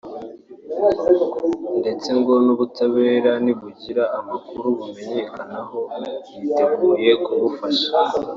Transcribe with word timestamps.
ndetse 1.79 2.09
ngo 2.19 2.33
n’ubutabera 2.45 3.31
nibugira 3.43 4.03
amakuru 4.19 4.67
bumukeneraho 4.77 5.79
yiteguye 6.39 7.11
kubufasha 7.25 7.89